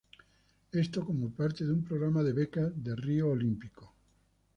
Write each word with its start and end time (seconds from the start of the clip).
Esto 0.71 1.05
como 1.05 1.29
parte 1.29 1.63
de 1.63 1.71
un 1.71 1.83
programa 1.83 2.23
de 2.23 2.33
becas 2.33 2.71
de 2.75 2.95
Río 2.95 3.27
Olímpico. 3.29 3.93